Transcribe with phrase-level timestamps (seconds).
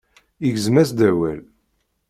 [0.47, 1.41] Igzem-as-d awal.